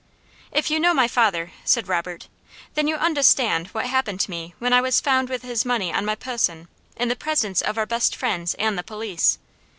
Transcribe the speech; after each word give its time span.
"If 0.51 0.71
you 0.71 0.79
know 0.79 0.95
my 0.95 1.07
father," 1.07 1.51
said 1.63 1.87
Robert, 1.87 2.27
"then 2.73 2.87
you 2.87 2.95
undehstand 2.95 3.67
what 3.67 3.85
happened 3.85 4.19
to 4.21 4.31
me 4.31 4.55
when 4.57 4.73
I 4.73 4.81
was 4.81 4.99
found 4.99 5.29
with 5.29 5.43
his 5.43 5.63
money 5.63 5.93
on 5.93 6.05
my 6.05 6.15
pehson, 6.15 6.69
in 6.95 7.07
the 7.07 7.15
presence 7.15 7.61
of 7.61 7.77
our 7.77 7.85
best 7.85 8.15
friends 8.15 8.55
and 8.55 8.79
the 8.79 8.83
police. 8.83 9.37